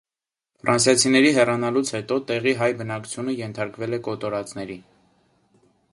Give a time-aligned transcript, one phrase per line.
[0.61, 4.83] Ֆրանսիացիների հեռանալուց հետո տեղի հայ բնակչությունը ենթարկվել է կոտորածների։